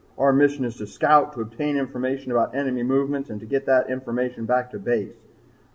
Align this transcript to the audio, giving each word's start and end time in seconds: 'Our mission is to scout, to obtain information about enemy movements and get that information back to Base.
'Our 0.17 0.33
mission 0.33 0.65
is 0.65 0.77
to 0.77 0.87
scout, 0.87 1.33
to 1.33 1.41
obtain 1.41 1.77
information 1.77 2.31
about 2.31 2.55
enemy 2.55 2.81
movements 2.81 3.29
and 3.29 3.47
get 3.47 3.67
that 3.67 3.87
information 3.91 4.47
back 4.47 4.71
to 4.71 4.79
Base. 4.79 5.27